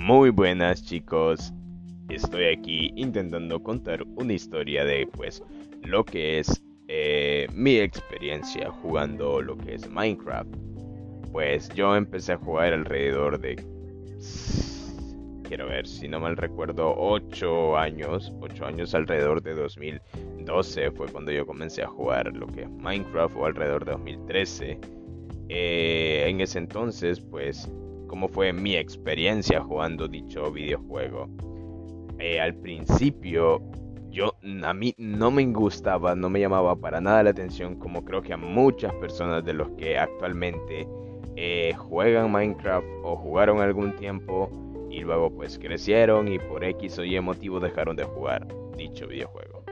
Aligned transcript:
Muy 0.00 0.30
buenas 0.30 0.82
chicos, 0.82 1.52
estoy 2.08 2.46
aquí 2.46 2.90
intentando 2.96 3.62
contar 3.62 4.02
una 4.16 4.32
historia 4.32 4.82
de 4.82 5.06
pues 5.06 5.42
lo 5.82 6.06
que 6.06 6.38
es 6.38 6.64
eh, 6.88 7.46
mi 7.52 7.76
experiencia 7.76 8.70
jugando 8.70 9.42
lo 9.42 9.58
que 9.58 9.74
es 9.74 9.90
Minecraft. 9.90 10.56
Pues 11.32 11.68
yo 11.74 11.94
empecé 11.94 12.32
a 12.32 12.38
jugar 12.38 12.72
alrededor 12.72 13.38
de, 13.38 13.56
quiero 15.46 15.66
ver, 15.66 15.86
si 15.86 16.08
no 16.08 16.18
mal 16.18 16.38
recuerdo, 16.38 16.94
8 16.96 17.76
años, 17.76 18.32
8 18.40 18.64
años 18.64 18.94
alrededor 18.94 19.42
de 19.42 19.54
2012 19.54 20.92
fue 20.92 21.08
cuando 21.08 21.30
yo 21.30 21.44
comencé 21.44 21.82
a 21.82 21.88
jugar 21.88 22.34
lo 22.34 22.46
que 22.46 22.62
es 22.62 22.70
Minecraft 22.70 23.36
o 23.36 23.44
alrededor 23.44 23.84
de 23.84 23.92
2013. 23.92 24.78
Eh, 25.50 26.24
en 26.26 26.40
ese 26.40 26.58
entonces 26.58 27.20
pues 27.20 27.70
cómo 28.10 28.26
fue 28.26 28.52
mi 28.52 28.74
experiencia 28.74 29.60
jugando 29.60 30.08
dicho 30.08 30.50
videojuego. 30.50 31.28
Eh, 32.18 32.40
al 32.40 32.56
principio, 32.56 33.62
yo 34.10 34.34
a 34.64 34.74
mí 34.74 34.92
no 34.98 35.30
me 35.30 35.46
gustaba, 35.46 36.16
no 36.16 36.28
me 36.28 36.40
llamaba 36.40 36.74
para 36.74 37.00
nada 37.00 37.22
la 37.22 37.30
atención, 37.30 37.76
como 37.76 38.04
creo 38.04 38.20
que 38.20 38.32
a 38.32 38.36
muchas 38.36 38.92
personas 38.94 39.44
de 39.44 39.52
los 39.52 39.70
que 39.78 39.96
actualmente 39.96 40.88
eh, 41.36 41.72
juegan 41.78 42.32
Minecraft 42.32 42.84
o 43.04 43.14
jugaron 43.14 43.60
algún 43.60 43.94
tiempo 43.94 44.50
y 44.90 45.02
luego 45.02 45.30
pues 45.30 45.56
crecieron 45.56 46.26
y 46.26 46.40
por 46.40 46.64
X 46.64 46.98
o 46.98 47.04
Y 47.04 47.20
motivo 47.20 47.60
dejaron 47.60 47.94
de 47.94 48.02
jugar 48.02 48.44
dicho 48.76 49.06
videojuego. 49.06 49.62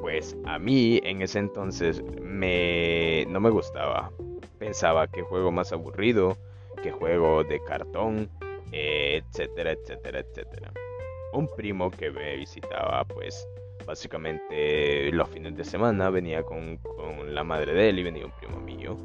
Pues 0.00 0.36
a 0.44 0.58
mí 0.58 1.00
en 1.04 1.22
ese 1.22 1.38
entonces 1.38 2.02
me 2.20 3.26
no 3.28 3.38
me 3.38 3.50
gustaba. 3.50 4.10
Pensaba 4.58 5.06
que 5.06 5.22
juego 5.22 5.52
más 5.52 5.72
aburrido 5.72 6.36
que 6.82 6.90
juego 6.90 7.44
de 7.44 7.60
cartón, 7.64 8.28
etcétera, 8.72 9.72
etcétera, 9.72 10.20
etcétera. 10.20 10.72
Un 11.32 11.48
primo 11.56 11.90
que 11.90 12.10
me 12.10 12.36
visitaba, 12.36 13.04
pues 13.04 13.46
básicamente 13.86 15.10
los 15.12 15.28
fines 15.28 15.56
de 15.56 15.64
semana 15.64 16.10
venía 16.10 16.42
con, 16.42 16.76
con 16.78 17.34
la 17.34 17.44
madre 17.44 17.72
de 17.72 17.88
él 17.88 17.98
y 17.98 18.02
venía 18.02 18.26
un 18.26 18.32
primo 18.32 18.60
mío. 18.60 18.96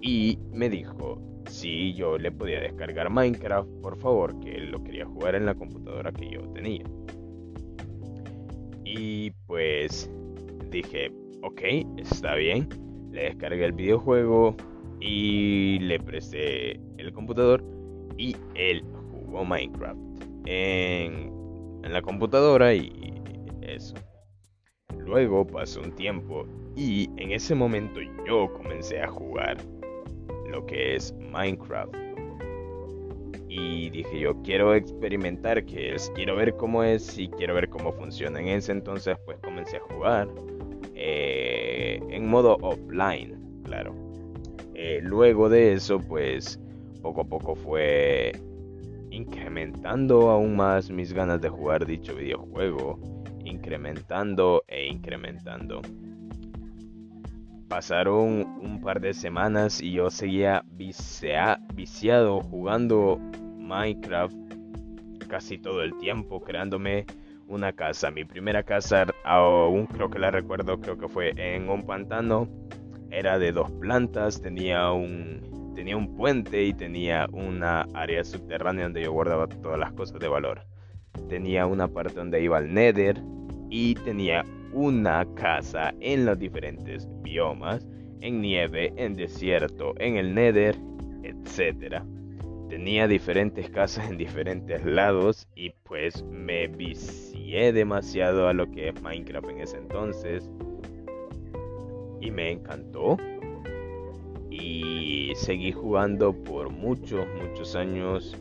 Y 0.00 0.38
me 0.52 0.68
dijo 0.68 1.18
si 1.48 1.94
yo 1.94 2.18
le 2.18 2.30
podía 2.32 2.60
descargar 2.60 3.10
Minecraft, 3.10 3.68
por 3.82 3.96
favor, 3.96 4.38
que 4.40 4.54
él 4.56 4.70
lo 4.70 4.82
quería 4.82 5.06
jugar 5.06 5.34
en 5.34 5.46
la 5.46 5.54
computadora 5.54 6.12
que 6.12 6.28
yo 6.28 6.40
tenía. 6.52 6.84
Y 8.84 9.30
pues 9.46 10.10
dije, 10.70 11.10
ok, 11.42 11.60
está 11.98 12.34
bien. 12.34 12.68
Le 13.12 13.24
descargué 13.24 13.64
el 13.64 13.72
videojuego, 13.72 14.56
y 15.06 15.78
le 15.78 16.00
presté 16.00 16.80
el 16.98 17.12
computador 17.12 17.62
y 18.18 18.36
él 18.54 18.82
jugó 19.12 19.44
Minecraft 19.44 19.98
en, 20.46 21.30
en 21.84 21.92
la 21.92 22.02
computadora 22.02 22.74
y 22.74 23.14
eso. 23.62 23.94
Luego 24.98 25.46
pasó 25.46 25.80
un 25.80 25.92
tiempo 25.92 26.44
y 26.74 27.08
en 27.18 27.30
ese 27.30 27.54
momento 27.54 28.00
yo 28.26 28.52
comencé 28.54 29.00
a 29.00 29.06
jugar 29.06 29.58
lo 30.50 30.66
que 30.66 30.96
es 30.96 31.14
Minecraft. 31.30 31.94
Y 33.48 33.90
dije 33.90 34.18
yo 34.18 34.42
quiero 34.42 34.74
experimentar 34.74 35.64
que 35.64 35.94
es, 35.94 36.10
quiero 36.16 36.34
ver 36.34 36.56
cómo 36.56 36.82
es 36.82 37.16
y 37.16 37.28
quiero 37.28 37.54
ver 37.54 37.68
cómo 37.68 37.92
funciona. 37.92 38.40
En 38.40 38.48
ese 38.48 38.72
entonces 38.72 39.16
pues 39.24 39.38
comencé 39.38 39.76
a 39.76 39.80
jugar 39.80 40.28
eh, 40.94 42.00
en 42.10 42.26
modo 42.26 42.56
offline, 42.60 43.38
claro. 43.62 44.05
Eh, 44.88 45.00
luego 45.02 45.48
de 45.48 45.72
eso, 45.72 45.98
pues 45.98 46.60
poco 47.02 47.22
a 47.22 47.24
poco 47.24 47.56
fue 47.56 48.30
incrementando 49.10 50.30
aún 50.30 50.54
más 50.54 50.92
mis 50.92 51.12
ganas 51.12 51.40
de 51.40 51.48
jugar 51.48 51.84
dicho 51.84 52.14
videojuego, 52.14 53.00
incrementando 53.44 54.62
e 54.68 54.86
incrementando. 54.86 55.82
Pasaron 57.66 58.46
un 58.62 58.80
par 58.80 59.00
de 59.00 59.12
semanas 59.12 59.82
y 59.82 59.90
yo 59.90 60.08
seguía 60.08 60.64
viciado 60.76 62.40
jugando 62.42 63.18
Minecraft 63.58 64.36
casi 65.26 65.58
todo 65.58 65.82
el 65.82 65.98
tiempo, 65.98 66.40
creándome 66.40 67.06
una 67.48 67.72
casa. 67.72 68.12
Mi 68.12 68.24
primera 68.24 68.62
casa, 68.62 69.04
aún 69.24 69.86
creo 69.86 70.08
que 70.10 70.20
la 70.20 70.30
recuerdo, 70.30 70.80
creo 70.80 70.96
que 70.96 71.08
fue 71.08 71.32
en 71.36 71.68
un 71.68 71.84
pantano 71.84 72.48
era 73.10 73.38
de 73.38 73.52
dos 73.52 73.70
plantas, 73.72 74.40
tenía 74.40 74.90
un, 74.92 75.72
tenía 75.74 75.96
un 75.96 76.16
puente 76.16 76.64
y 76.64 76.72
tenía 76.72 77.26
una 77.32 77.82
área 77.94 78.24
subterránea 78.24 78.84
donde 78.84 79.02
yo 79.02 79.12
guardaba 79.12 79.46
todas 79.46 79.78
las 79.78 79.92
cosas 79.92 80.18
de 80.18 80.28
valor. 80.28 80.62
Tenía 81.28 81.66
una 81.66 81.88
parte 81.88 82.14
donde 82.14 82.42
iba 82.42 82.58
al 82.58 82.72
Nether 82.72 83.22
y 83.70 83.94
tenía 83.94 84.44
una 84.72 85.26
casa 85.34 85.94
en 86.00 86.26
los 86.26 86.38
diferentes 86.38 87.08
biomas, 87.22 87.86
en 88.20 88.40
nieve, 88.40 88.92
en 88.96 89.14
desierto, 89.14 89.94
en 89.98 90.16
el 90.16 90.34
Nether, 90.34 90.76
etc. 91.22 92.02
Tenía 92.68 93.06
diferentes 93.06 93.70
casas 93.70 94.10
en 94.10 94.18
diferentes 94.18 94.84
lados 94.84 95.48
y 95.54 95.70
pues 95.84 96.24
me 96.24 96.68
vicié 96.68 97.72
demasiado 97.72 98.48
a 98.48 98.52
lo 98.52 98.70
que 98.70 98.88
es 98.88 99.02
Minecraft 99.02 99.48
en 99.50 99.60
ese 99.60 99.78
entonces 99.78 100.50
y 102.26 102.30
me 102.30 102.52
encantó. 102.52 103.16
Y 104.50 105.32
seguí 105.36 105.72
jugando 105.72 106.32
por 106.32 106.70
muchos, 106.70 107.26
muchos 107.40 107.74
años. 107.76 108.36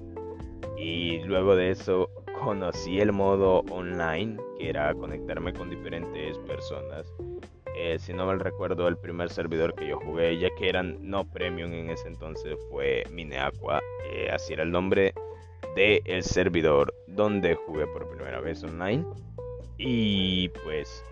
Y 0.77 1.19
luego 1.19 1.55
de 1.55 1.71
eso 1.71 2.09
conocí 2.39 2.99
el 2.99 3.11
modo 3.11 3.59
online, 3.71 4.37
que 4.57 4.69
era 4.69 4.93
conectarme 4.93 5.53
con 5.53 5.69
diferentes 5.69 6.37
personas. 6.39 7.11
Eh, 7.77 7.99
si 7.99 8.13
no 8.13 8.25
mal 8.25 8.39
recuerdo, 8.39 8.87
el 8.87 8.97
primer 8.97 9.29
servidor 9.29 9.75
que 9.75 9.87
yo 9.87 9.99
jugué, 9.99 10.37
ya 10.37 10.49
que 10.57 10.69
eran 10.69 10.97
no 11.01 11.25
premium 11.25 11.73
en 11.73 11.89
ese 11.89 12.07
entonces, 12.07 12.57
fue 12.71 13.03
Mineaqua. 13.11 13.81
Eh, 14.11 14.29
así 14.31 14.53
era 14.53 14.63
el 14.63 14.71
nombre 14.71 15.13
del 15.75 16.01
el 16.05 16.23
servidor 16.23 16.93
donde 17.07 17.55
jugué 17.55 17.85
por 17.87 18.07
primera 18.09 18.39
vez 18.39 18.63
online. 18.63 19.05
Y 19.77 20.47
pues 20.63 21.03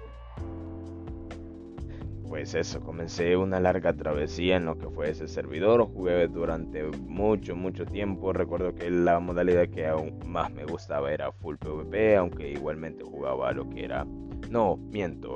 pues 2.34 2.56
eso, 2.56 2.82
comencé 2.82 3.38
una 3.38 3.60
larga 3.60 3.94
travesía 3.94 4.56
en 4.56 4.66
lo 4.66 4.76
que 4.76 4.90
fue 4.90 5.12
ese 5.12 5.28
servidor, 5.28 5.86
jugué 5.86 6.28
durante 6.28 6.84
mucho, 6.84 7.56
mucho 7.56 7.86
tiempo, 7.86 8.34
recuerdo 8.34 8.74
que 8.74 8.90
la 8.90 9.20
modalidad 9.20 9.70
que 9.70 9.86
aún 9.86 10.18
más 10.26 10.52
me 10.52 10.66
gustaba 10.66 11.14
era 11.14 11.32
full 11.32 11.58
PvP, 11.58 12.16
aunque 12.16 12.50
igualmente 12.50 13.04
jugaba 13.04 13.52
lo 13.52 13.70
que 13.70 13.86
era, 13.86 14.08
no, 14.50 14.78
miento, 14.78 15.36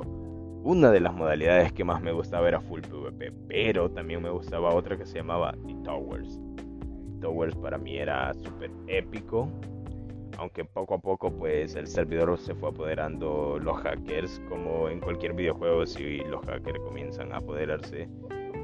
una 0.64 0.90
de 0.90 0.98
las 0.98 1.14
modalidades 1.14 1.72
que 1.72 1.84
más 1.84 2.02
me 2.02 2.10
gustaba 2.10 2.48
era 2.48 2.60
full 2.60 2.80
PvP, 2.80 3.30
pero 3.46 3.88
también 3.88 4.20
me 4.20 4.30
gustaba 4.30 4.74
otra 4.74 4.96
que 4.96 5.06
se 5.06 5.18
llamaba 5.18 5.54
The 5.68 5.76
Towers. 5.84 6.40
Towers 7.20 7.54
para 7.54 7.78
mí 7.78 7.96
era 7.96 8.34
súper 8.34 8.72
épico, 8.88 9.48
aunque 10.38 10.64
poco 10.64 10.94
a 10.94 10.98
poco 10.98 11.30
pues 11.30 11.74
el 11.74 11.86
servidor 11.86 12.38
se 12.38 12.54
fue 12.54 12.70
apoderando 12.70 13.58
los 13.60 13.76
hackers 13.78 14.40
como 14.48 14.88
en 14.88 15.00
cualquier 15.00 15.34
videojuego 15.34 15.84
si 15.84 16.18
los 16.18 16.44
hackers 16.46 16.78
comienzan 16.80 17.32
a 17.32 17.38
apoderarse 17.38 18.08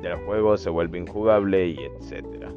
del 0.00 0.16
juego 0.24 0.56
se 0.56 0.70
vuelve 0.70 0.98
injugable 0.98 1.66
y 1.68 1.76
etcétera 1.78 2.52